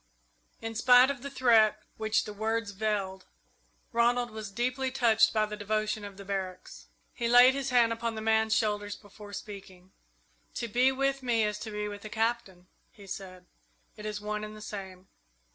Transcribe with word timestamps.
In 0.63 0.73
spite 0.73 1.11
of 1.11 1.21
the 1.21 1.29
threat 1.29 1.83
which 1.97 2.23
the 2.23 2.33
words 2.33 2.71
veiled, 2.71 3.27
Ronald 3.91 4.31
was 4.31 4.49
deeply 4.49 4.89
touched 4.89 5.31
by 5.31 5.45
the 5.45 5.55
devotion 5.55 6.03
of 6.03 6.17
the 6.17 6.25
barracks. 6.25 6.87
He 7.13 7.27
laid 7.27 7.53
his 7.53 7.69
hand 7.69 7.93
on 7.93 8.15
the 8.15 8.19
man's 8.19 8.55
shoulders 8.55 8.95
before 8.95 9.31
speaking. 9.31 9.91
"To 10.55 10.67
be 10.67 10.91
with 10.91 11.21
me 11.21 11.43
is 11.43 11.59
to 11.59 11.69
be 11.69 11.87
with 11.87 12.01
the 12.01 12.09
Captain," 12.09 12.65
he 12.91 13.05
said. 13.05 13.45
"It 13.95 14.07
is 14.07 14.19
one 14.19 14.43
and 14.43 14.57
the 14.57 14.61
same. 14.61 15.07